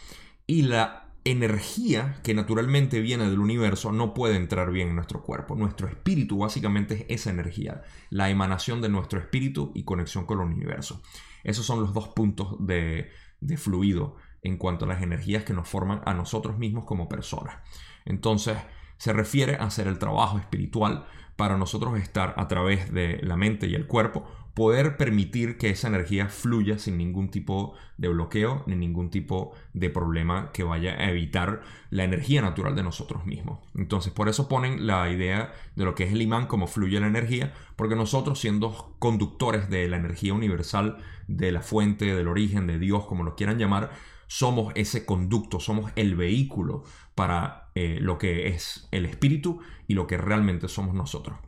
Y 0.48 0.62
la 0.62 1.07
energía 1.30 2.20
que 2.22 2.34
naturalmente 2.34 3.00
viene 3.00 3.28
del 3.28 3.38
universo 3.38 3.92
no 3.92 4.14
puede 4.14 4.36
entrar 4.36 4.70
bien 4.70 4.88
en 4.88 4.96
nuestro 4.96 5.22
cuerpo. 5.22 5.54
Nuestro 5.54 5.88
espíritu 5.88 6.38
básicamente 6.38 7.06
es 7.08 7.20
esa 7.20 7.30
energía, 7.30 7.82
la 8.10 8.30
emanación 8.30 8.80
de 8.80 8.88
nuestro 8.88 9.18
espíritu 9.18 9.72
y 9.74 9.84
conexión 9.84 10.26
con 10.26 10.40
el 10.40 10.46
universo. 10.46 11.02
Esos 11.44 11.66
son 11.66 11.80
los 11.80 11.94
dos 11.94 12.08
puntos 12.08 12.56
de, 12.60 13.10
de 13.40 13.56
fluido 13.56 14.16
en 14.42 14.56
cuanto 14.56 14.84
a 14.84 14.88
las 14.88 15.02
energías 15.02 15.44
que 15.44 15.54
nos 15.54 15.68
forman 15.68 16.02
a 16.04 16.14
nosotros 16.14 16.58
mismos 16.58 16.84
como 16.84 17.08
personas. 17.08 17.56
Entonces, 18.04 18.56
se 18.96 19.12
refiere 19.12 19.56
a 19.56 19.64
hacer 19.64 19.86
el 19.86 19.98
trabajo 19.98 20.38
espiritual 20.38 21.06
para 21.36 21.56
nosotros 21.56 21.98
estar 21.98 22.34
a 22.36 22.48
través 22.48 22.92
de 22.92 23.20
la 23.22 23.36
mente 23.36 23.68
y 23.68 23.74
el 23.74 23.86
cuerpo, 23.86 24.28
poder 24.58 24.96
permitir 24.96 25.56
que 25.56 25.70
esa 25.70 25.86
energía 25.86 26.28
fluya 26.28 26.80
sin 26.80 26.98
ningún 26.98 27.28
tipo 27.30 27.76
de 27.96 28.08
bloqueo 28.08 28.64
ni 28.66 28.74
ningún 28.74 29.08
tipo 29.08 29.52
de 29.72 29.88
problema 29.88 30.50
que 30.52 30.64
vaya 30.64 30.94
a 30.94 31.10
evitar 31.10 31.62
la 31.90 32.02
energía 32.02 32.42
natural 32.42 32.74
de 32.74 32.82
nosotros 32.82 33.24
mismos. 33.24 33.60
Entonces, 33.76 34.12
por 34.12 34.28
eso 34.28 34.48
ponen 34.48 34.84
la 34.84 35.08
idea 35.12 35.52
de 35.76 35.84
lo 35.84 35.94
que 35.94 36.02
es 36.02 36.12
el 36.12 36.22
imán, 36.22 36.48
cómo 36.48 36.66
fluye 36.66 36.98
la 36.98 37.06
energía, 37.06 37.54
porque 37.76 37.94
nosotros 37.94 38.40
siendo 38.40 38.96
conductores 38.98 39.70
de 39.70 39.88
la 39.88 39.96
energía 39.96 40.34
universal, 40.34 40.98
de 41.28 41.52
la 41.52 41.62
fuente, 41.62 42.12
del 42.12 42.26
origen, 42.26 42.66
de 42.66 42.80
Dios, 42.80 43.06
como 43.06 43.22
lo 43.22 43.36
quieran 43.36 43.58
llamar, 43.58 43.92
somos 44.26 44.72
ese 44.74 45.06
conducto, 45.06 45.60
somos 45.60 45.92
el 45.94 46.16
vehículo 46.16 46.82
para 47.14 47.70
eh, 47.76 47.98
lo 48.00 48.18
que 48.18 48.48
es 48.48 48.88
el 48.90 49.06
espíritu 49.06 49.60
y 49.86 49.94
lo 49.94 50.08
que 50.08 50.18
realmente 50.18 50.66
somos 50.66 50.96
nosotros. 50.96 51.38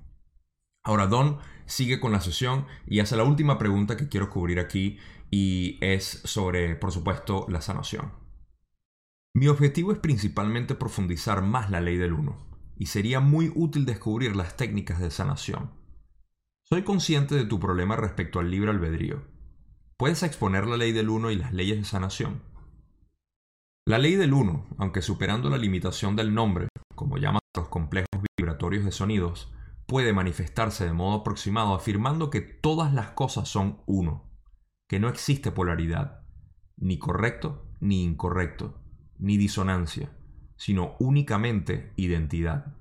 Ahora 0.83 1.07
Don 1.07 1.39
sigue 1.67 2.01
con 2.01 2.13
la 2.13 2.21
sesión 2.21 2.67
y 2.87 3.01
hace 3.01 3.17
la 3.17 3.25
última 3.25 3.59
pregunta 3.59 3.97
que 3.97 4.09
quiero 4.09 4.31
cubrir 4.31 4.59
aquí 4.59 4.99
y 5.31 5.79
es 5.81 6.23
sobre, 6.25 6.75
por 6.75 6.91
supuesto, 6.91 7.47
la 7.49 7.61
sanación. 7.61 8.13
Mi 9.35 9.47
objetivo 9.49 9.93
es 9.93 9.99
principalmente 9.99 10.75
profundizar 10.75 11.43
más 11.43 11.71
la 11.71 11.81
ley 11.81 11.97
del 11.97 12.15
uno 12.15 12.39
y 12.77 12.87
sería 12.87 13.21
muy 13.21 13.53
útil 13.55 13.85
descubrir 13.85 14.35
las 14.35 14.57
técnicas 14.57 14.99
de 14.99 15.11
sanación. 15.11 15.71
Soy 16.65 16.83
consciente 16.83 17.35
de 17.35 17.45
tu 17.45 17.61
problema 17.61 17.95
respecto 17.97 18.41
al 18.41 18.51
libre 18.51 18.71
albedrío. 18.71 19.23
¿Puedes 19.97 20.23
exponer 20.23 20.67
la 20.67 20.77
ley 20.77 20.93
del 20.93 21.11
uno 21.11 21.31
y 21.31 21.37
las 21.37 21.53
leyes 21.53 21.77
de 21.77 21.85
sanación? 21.85 22.43
La 23.87 23.99
ley 23.99 24.15
del 24.15 24.33
uno, 24.33 24.67
aunque 24.79 25.03
superando 25.03 25.51
la 25.51 25.59
limitación 25.59 26.17
del 26.17 26.33
nombre, 26.33 26.69
como 26.95 27.19
llaman 27.19 27.41
los 27.57 27.69
complejos 27.69 28.23
vibratorios 28.39 28.85
de 28.85 28.93
sonidos, 28.93 29.53
puede 29.91 30.13
manifestarse 30.13 30.85
de 30.85 30.93
modo 30.93 31.17
aproximado 31.17 31.75
afirmando 31.75 32.31
que 32.31 32.41
todas 32.41 32.95
las 32.95 33.11
cosas 33.11 33.49
son 33.49 33.83
uno, 33.87 34.31
que 34.89 35.01
no 35.01 35.09
existe 35.09 35.51
polaridad, 35.51 36.29
ni 36.77 36.97
correcto 36.97 37.67
ni 37.81 38.05
incorrecto, 38.05 38.81
ni 39.19 39.37
disonancia, 39.37 40.17
sino 40.55 40.95
únicamente 41.01 41.93
identidad. 41.97 42.77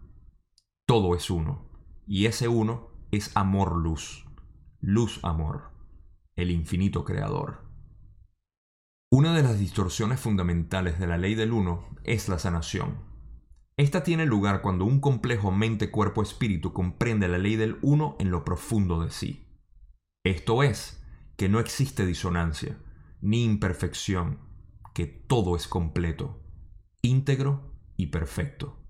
Todo 0.85 1.15
es 1.15 1.31
uno, 1.31 1.71
y 2.05 2.27
ese 2.27 2.47
uno 2.47 2.91
es 3.09 3.35
amor-luz, 3.35 4.27
luz-amor, 4.79 5.71
el 6.35 6.51
infinito 6.51 7.05
creador. 7.05 7.67
Una 9.09 9.33
de 9.35 9.41
las 9.41 9.57
distorsiones 9.57 10.19
fundamentales 10.19 10.99
de 10.99 11.07
la 11.07 11.17
ley 11.17 11.33
del 11.33 11.53
uno 11.53 11.89
es 12.03 12.29
la 12.29 12.37
sanación. 12.37 13.08
Esta 13.79 14.03
tiene 14.03 14.25
lugar 14.25 14.61
cuando 14.61 14.83
un 14.83 14.99
complejo 14.99 15.51
mente-cuerpo-espíritu 15.51 16.73
comprende 16.73 17.29
la 17.29 17.37
ley 17.37 17.55
del 17.55 17.77
uno 17.81 18.17
en 18.19 18.29
lo 18.29 18.43
profundo 18.43 19.01
de 19.01 19.09
sí. 19.09 19.47
Esto 20.25 20.63
es, 20.63 21.01
que 21.37 21.47
no 21.47 21.61
existe 21.61 22.05
disonancia, 22.05 22.77
ni 23.21 23.45
imperfección, 23.45 24.39
que 24.93 25.07
todo 25.07 25.55
es 25.55 25.69
completo, 25.69 26.43
íntegro 27.01 27.73
y 27.95 28.07
perfecto. 28.07 28.85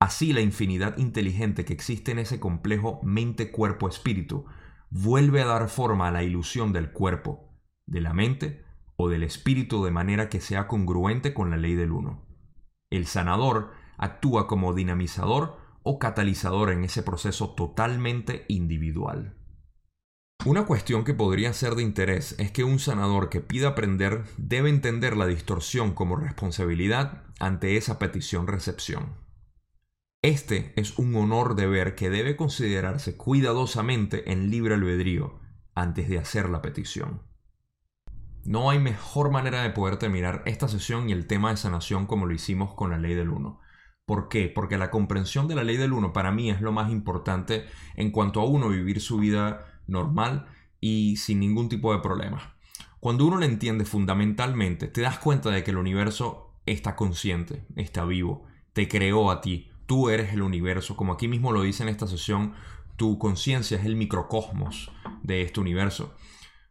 Así 0.00 0.32
la 0.32 0.40
infinidad 0.40 0.96
inteligente 0.98 1.64
que 1.64 1.72
existe 1.72 2.12
en 2.12 2.20
ese 2.20 2.38
complejo 2.38 3.00
mente-cuerpo-espíritu 3.02 4.44
vuelve 4.88 5.42
a 5.42 5.46
dar 5.46 5.68
forma 5.68 6.06
a 6.06 6.12
la 6.12 6.22
ilusión 6.22 6.72
del 6.72 6.92
cuerpo, 6.92 7.58
de 7.86 8.02
la 8.02 8.12
mente 8.12 8.64
o 8.94 9.08
del 9.08 9.24
espíritu 9.24 9.82
de 9.84 9.90
manera 9.90 10.28
que 10.28 10.40
sea 10.40 10.68
congruente 10.68 11.34
con 11.34 11.50
la 11.50 11.56
ley 11.56 11.74
del 11.74 11.90
uno. 11.90 12.24
El 12.88 13.06
sanador 13.06 13.84
actúa 13.96 14.46
como 14.46 14.74
dinamizador 14.74 15.58
o 15.82 15.98
catalizador 15.98 16.70
en 16.72 16.84
ese 16.84 17.02
proceso 17.02 17.50
totalmente 17.50 18.44
individual. 18.48 19.36
Una 20.44 20.64
cuestión 20.64 21.04
que 21.04 21.14
podría 21.14 21.52
ser 21.52 21.74
de 21.74 21.82
interés 21.82 22.36
es 22.38 22.52
que 22.52 22.62
un 22.62 22.78
sanador 22.78 23.30
que 23.30 23.40
pida 23.40 23.68
aprender 23.68 24.24
debe 24.36 24.70
entender 24.70 25.16
la 25.16 25.26
distorsión 25.26 25.92
como 25.92 26.16
responsabilidad 26.16 27.24
ante 27.40 27.76
esa 27.76 27.98
petición-recepción. 27.98 29.16
Este 30.22 30.72
es 30.76 30.98
un 30.98 31.14
honor 31.16 31.56
deber 31.56 31.94
que 31.94 32.10
debe 32.10 32.36
considerarse 32.36 33.16
cuidadosamente 33.16 34.32
en 34.32 34.50
libre 34.50 34.74
albedrío 34.74 35.38
antes 35.74 36.08
de 36.08 36.18
hacer 36.18 36.48
la 36.48 36.62
petición. 36.62 37.22
No 38.44 38.70
hay 38.70 38.78
mejor 38.78 39.30
manera 39.30 39.62
de 39.62 39.70
poder 39.70 39.96
terminar 39.98 40.42
esta 40.46 40.68
sesión 40.68 41.10
y 41.10 41.12
el 41.12 41.26
tema 41.26 41.50
de 41.50 41.56
sanación 41.56 42.06
como 42.06 42.26
lo 42.26 42.34
hicimos 42.34 42.74
con 42.74 42.90
la 42.90 42.98
ley 42.98 43.14
del 43.14 43.30
uno. 43.30 43.60
¿Por 44.06 44.28
qué? 44.28 44.48
Porque 44.48 44.78
la 44.78 44.92
comprensión 44.92 45.48
de 45.48 45.56
la 45.56 45.64
ley 45.64 45.76
del 45.76 45.92
uno 45.92 46.12
para 46.12 46.30
mí 46.30 46.48
es 46.48 46.60
lo 46.60 46.70
más 46.70 46.92
importante 46.92 47.66
en 47.96 48.12
cuanto 48.12 48.40
a 48.40 48.44
uno 48.44 48.68
vivir 48.68 49.00
su 49.00 49.18
vida 49.18 49.80
normal 49.88 50.46
y 50.80 51.16
sin 51.16 51.40
ningún 51.40 51.68
tipo 51.68 51.92
de 51.92 51.98
problema. 51.98 52.54
Cuando 53.00 53.26
uno 53.26 53.38
lo 53.38 53.44
entiende 53.44 53.84
fundamentalmente, 53.84 54.86
te 54.86 55.00
das 55.00 55.18
cuenta 55.18 55.50
de 55.50 55.64
que 55.64 55.72
el 55.72 55.78
universo 55.78 56.52
está 56.66 56.94
consciente, 56.94 57.64
está 57.74 58.04
vivo, 58.04 58.44
te 58.72 58.86
creó 58.86 59.28
a 59.28 59.40
ti, 59.40 59.72
tú 59.86 60.08
eres 60.08 60.32
el 60.32 60.42
universo, 60.42 60.96
como 60.96 61.12
aquí 61.12 61.26
mismo 61.26 61.50
lo 61.50 61.62
dice 61.62 61.82
en 61.82 61.88
esta 61.88 62.06
sesión, 62.06 62.54
tu 62.94 63.18
conciencia 63.18 63.76
es 63.76 63.84
el 63.84 63.96
microcosmos 63.96 64.92
de 65.24 65.42
este 65.42 65.58
universo. 65.58 66.14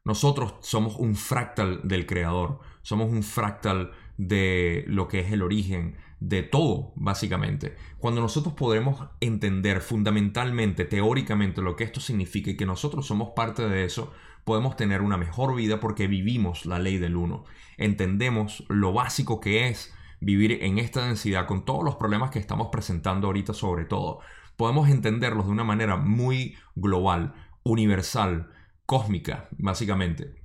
Nosotros 0.05 0.55
somos 0.61 0.95
un 0.95 1.15
fractal 1.15 1.81
del 1.83 2.05
creador, 2.05 2.61
somos 2.81 3.11
un 3.11 3.23
fractal 3.23 3.91
de 4.17 4.85
lo 4.87 5.09
que 5.09 5.19
es 5.19 5.33
el 5.33 5.41
origen 5.41 5.97
de 6.19 6.43
todo, 6.43 6.93
básicamente. 6.95 7.75
Cuando 7.97 8.21
nosotros 8.21 8.53
podremos 8.55 9.07
entender 9.19 9.81
fundamentalmente, 9.81 10.85
teóricamente, 10.85 11.61
lo 11.61 11.75
que 11.75 11.83
esto 11.83 11.99
significa 11.99 12.51
y 12.51 12.57
que 12.57 12.65
nosotros 12.65 13.05
somos 13.05 13.31
parte 13.35 13.67
de 13.67 13.85
eso, 13.85 14.13
podemos 14.43 14.75
tener 14.75 15.01
una 15.01 15.17
mejor 15.17 15.55
vida 15.55 15.79
porque 15.79 16.07
vivimos 16.07 16.65
la 16.65 16.79
ley 16.79 16.97
del 16.97 17.15
uno. 17.15 17.45
Entendemos 17.77 18.63
lo 18.69 18.93
básico 18.93 19.39
que 19.39 19.67
es 19.67 19.93
vivir 20.21 20.63
en 20.63 20.77
esta 20.77 21.05
densidad 21.05 21.47
con 21.47 21.65
todos 21.65 21.83
los 21.83 21.95
problemas 21.95 22.31
que 22.31 22.39
estamos 22.39 22.69
presentando 22.71 23.27
ahorita 23.27 23.53
sobre 23.53 23.85
todo. 23.85 24.19
Podemos 24.55 24.89
entenderlos 24.89 25.47
de 25.47 25.51
una 25.51 25.63
manera 25.63 25.97
muy 25.97 26.55
global, 26.75 27.33
universal, 27.63 28.51
cósmica, 28.85 29.49
básicamente. 29.57 30.35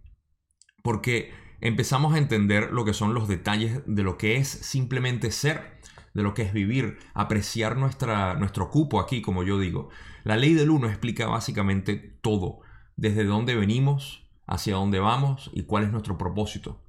Porque 0.82 1.32
empezamos 1.60 2.14
a 2.14 2.18
entender 2.18 2.72
lo 2.72 2.84
que 2.84 2.94
son 2.94 3.14
los 3.14 3.28
detalles 3.28 3.82
de 3.86 4.02
lo 4.02 4.18
que 4.18 4.36
es 4.36 4.48
simplemente 4.48 5.30
ser, 5.30 5.78
de 6.14 6.22
lo 6.22 6.34
que 6.34 6.42
es 6.42 6.52
vivir, 6.52 6.98
apreciar 7.14 7.76
nuestra, 7.76 8.34
nuestro 8.34 8.70
cupo 8.70 9.00
aquí, 9.00 9.22
como 9.22 9.42
yo 9.42 9.58
digo. 9.58 9.90
La 10.24 10.36
ley 10.36 10.54
del 10.54 10.70
uno 10.70 10.88
explica 10.88 11.26
básicamente 11.26 11.96
todo, 12.20 12.60
desde 12.96 13.24
dónde 13.24 13.54
venimos, 13.54 14.26
hacia 14.46 14.74
dónde 14.74 14.98
vamos 14.98 15.50
y 15.54 15.62
cuál 15.62 15.84
es 15.84 15.92
nuestro 15.92 16.18
propósito. 16.18 16.82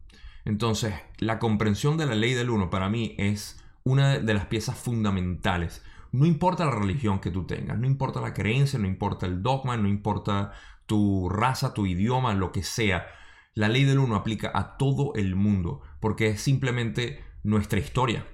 Entonces, 0.46 0.96
la 1.20 1.38
comprensión 1.38 1.98
de 1.98 2.08
la 2.08 2.16
ley 2.16 2.34
del 2.34 2.50
uno 2.50 2.70
para 2.70 2.90
mí 2.90 3.16
es 3.18 3.63
una 3.84 4.20
de 4.20 4.34
las 4.34 4.48
piezas 4.48 4.78
fundamentales. 4.78 5.84
No 6.12 6.25
importa 6.25 6.66
la 6.66 6.72
religión 6.72 7.20
que 7.20 7.32
tú 7.32 7.46
tengas, 7.46 7.78
no 7.78 7.86
importa 7.86 8.20
la 8.20 8.34
creencia, 8.34 8.80
no 8.80 8.88
importa 8.88 9.28
el 9.28 9.44
dogma, 9.44 9.78
no 9.78 9.88
importa 9.88 10.51
tu 10.86 11.30
raza, 11.30 11.74
tu 11.74 11.86
idioma, 11.86 12.34
lo 12.34 12.51
que 12.51 12.63
sea. 12.63 13.06
La 13.53 13.67
ley 13.67 13.84
del 13.84 14.00
uno 14.00 14.15
aplica 14.15 14.51
a 14.53 14.77
todo 14.77 15.13
el 15.15 15.36
mundo 15.36 15.81
porque 16.00 16.27
es 16.27 16.41
simplemente 16.41 17.24
nuestra 17.43 17.79
historia. 17.79 18.25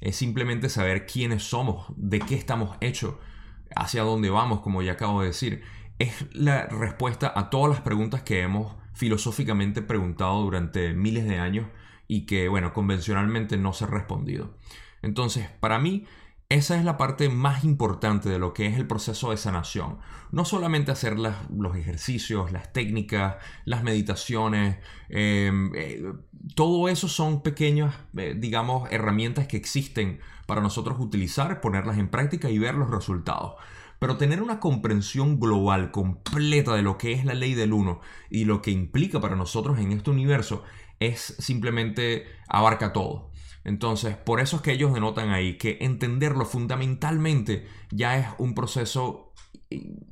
Es 0.00 0.16
simplemente 0.16 0.68
saber 0.68 1.06
quiénes 1.06 1.44
somos, 1.44 1.86
de 1.96 2.20
qué 2.20 2.34
estamos 2.34 2.76
hechos, 2.80 3.14
hacia 3.74 4.02
dónde 4.02 4.28
vamos, 4.28 4.60
como 4.60 4.82
ya 4.82 4.92
acabo 4.92 5.22
de 5.22 5.28
decir. 5.28 5.62
Es 5.98 6.26
la 6.34 6.66
respuesta 6.66 7.32
a 7.34 7.48
todas 7.48 7.70
las 7.70 7.80
preguntas 7.80 8.22
que 8.22 8.42
hemos 8.42 8.76
filosóficamente 8.92 9.80
preguntado 9.80 10.42
durante 10.42 10.92
miles 10.92 11.24
de 11.26 11.38
años 11.38 11.68
y 12.06 12.26
que, 12.26 12.48
bueno, 12.48 12.74
convencionalmente 12.74 13.56
no 13.56 13.72
se 13.72 13.84
ha 13.84 13.88
respondido. 13.88 14.58
Entonces, 15.00 15.48
para 15.60 15.78
mí, 15.78 16.06
esa 16.48 16.78
es 16.78 16.84
la 16.84 16.96
parte 16.96 17.28
más 17.28 17.64
importante 17.64 18.28
de 18.28 18.38
lo 18.38 18.54
que 18.54 18.66
es 18.66 18.76
el 18.76 18.86
proceso 18.86 19.30
de 19.30 19.36
sanación. 19.36 19.98
No 20.30 20.44
solamente 20.44 20.92
hacer 20.92 21.18
los 21.18 21.76
ejercicios, 21.76 22.52
las 22.52 22.72
técnicas, 22.72 23.36
las 23.64 23.82
meditaciones, 23.82 24.76
em, 25.08 25.72
eh, 25.74 26.04
todo 26.54 26.88
eso 26.88 27.08
son 27.08 27.42
pequeñas, 27.42 27.94
eh, 28.16 28.34
digamos, 28.38 28.88
herramientas 28.92 29.48
que 29.48 29.56
existen 29.56 30.20
para 30.46 30.60
nosotros 30.60 30.98
utilizar, 31.00 31.60
ponerlas 31.60 31.98
en 31.98 32.08
práctica 32.08 32.48
y 32.48 32.58
ver 32.58 32.76
los 32.76 32.90
resultados. 32.90 33.54
Pero 33.98 34.16
tener 34.16 34.40
una 34.40 34.60
comprensión 34.60 35.40
global, 35.40 35.90
completa 35.90 36.74
de 36.74 36.82
lo 36.82 36.96
que 36.96 37.12
es 37.12 37.24
la 37.24 37.34
ley 37.34 37.54
del 37.54 37.72
uno 37.72 38.00
y 38.30 38.44
lo 38.44 38.62
que 38.62 38.70
implica 38.70 39.20
para 39.20 39.34
nosotros 39.34 39.78
en 39.78 39.90
este 39.90 40.10
universo 40.10 40.62
es 41.00 41.34
simplemente 41.38 42.26
abarca 42.46 42.92
todo. 42.92 43.30
Entonces, 43.66 44.16
por 44.16 44.38
eso 44.38 44.56
es 44.56 44.62
que 44.62 44.70
ellos 44.70 44.94
denotan 44.94 45.30
ahí 45.30 45.58
que 45.58 45.78
entenderlo 45.80 46.44
fundamentalmente 46.44 47.66
ya 47.90 48.16
es 48.16 48.28
un 48.38 48.54
proceso 48.54 49.32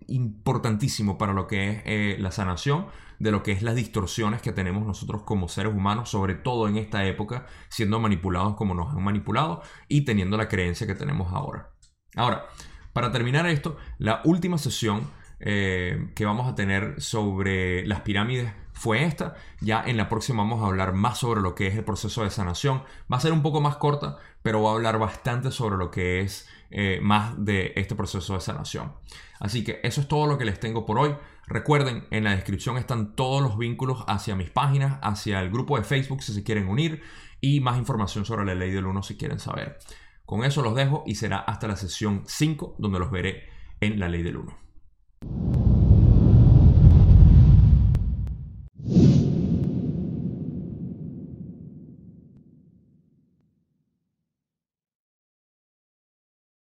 importantísimo 0.08 1.16
para 1.18 1.32
lo 1.32 1.46
que 1.46 1.70
es 1.70 1.82
eh, 1.84 2.16
la 2.18 2.32
sanación 2.32 2.86
de 3.20 3.30
lo 3.30 3.44
que 3.44 3.52
es 3.52 3.62
las 3.62 3.76
distorsiones 3.76 4.42
que 4.42 4.50
tenemos 4.50 4.84
nosotros 4.84 5.22
como 5.22 5.46
seres 5.46 5.72
humanos, 5.72 6.10
sobre 6.10 6.34
todo 6.34 6.66
en 6.66 6.78
esta 6.78 7.06
época, 7.06 7.46
siendo 7.68 8.00
manipulados 8.00 8.56
como 8.56 8.74
nos 8.74 8.92
han 8.92 9.04
manipulado 9.04 9.62
y 9.86 10.00
teniendo 10.00 10.36
la 10.36 10.48
creencia 10.48 10.88
que 10.88 10.96
tenemos 10.96 11.32
ahora. 11.32 11.70
Ahora, 12.16 12.46
para 12.92 13.12
terminar 13.12 13.46
esto, 13.46 13.76
la 13.98 14.20
última 14.24 14.58
sesión 14.58 15.08
eh, 15.38 16.10
que 16.16 16.24
vamos 16.24 16.50
a 16.50 16.56
tener 16.56 17.00
sobre 17.00 17.86
las 17.86 18.00
pirámides 18.00 18.52
fue 18.74 19.04
esta. 19.04 19.34
Ya 19.60 19.82
en 19.86 19.96
la 19.96 20.08
próxima 20.08 20.42
vamos 20.42 20.62
a 20.62 20.66
hablar 20.66 20.92
más 20.92 21.18
sobre 21.18 21.40
lo 21.40 21.54
que 21.54 21.68
es 21.68 21.76
el 21.76 21.84
proceso 21.84 22.22
de 22.24 22.30
sanación. 22.30 22.82
Va 23.10 23.16
a 23.16 23.20
ser 23.20 23.32
un 23.32 23.42
poco 23.42 23.60
más 23.60 23.76
corta, 23.76 24.18
pero 24.42 24.62
va 24.62 24.70
a 24.70 24.74
hablar 24.74 24.98
bastante 24.98 25.50
sobre 25.50 25.76
lo 25.76 25.90
que 25.90 26.20
es 26.20 26.46
eh, 26.70 26.98
más 27.00 27.32
de 27.42 27.72
este 27.76 27.94
proceso 27.94 28.34
de 28.34 28.40
sanación. 28.40 28.92
Así 29.40 29.64
que 29.64 29.80
eso 29.82 30.00
es 30.00 30.08
todo 30.08 30.26
lo 30.26 30.36
que 30.36 30.44
les 30.44 30.60
tengo 30.60 30.84
por 30.84 30.98
hoy. 30.98 31.14
Recuerden, 31.46 32.06
en 32.10 32.24
la 32.24 32.32
descripción 32.32 32.76
están 32.76 33.14
todos 33.14 33.42
los 33.42 33.56
vínculos 33.56 34.04
hacia 34.08 34.34
mis 34.34 34.50
páginas, 34.50 34.98
hacia 35.02 35.40
el 35.40 35.50
grupo 35.50 35.76
de 35.76 35.84
Facebook 35.84 36.22
si 36.22 36.32
se 36.32 36.42
quieren 36.42 36.68
unir 36.68 37.02
y 37.40 37.60
más 37.60 37.78
información 37.78 38.24
sobre 38.24 38.44
la 38.44 38.54
ley 38.54 38.70
del 38.70 38.86
1 38.86 39.02
si 39.02 39.16
quieren 39.16 39.38
saber. 39.38 39.78
Con 40.24 40.42
eso 40.44 40.62
los 40.62 40.74
dejo 40.74 41.04
y 41.06 41.16
será 41.16 41.38
hasta 41.38 41.68
la 41.68 41.76
sesión 41.76 42.24
5 42.26 42.76
donde 42.78 42.98
los 42.98 43.10
veré 43.10 43.48
en 43.80 44.00
la 44.00 44.08
ley 44.08 44.22
del 44.22 44.38
1. 44.38 45.63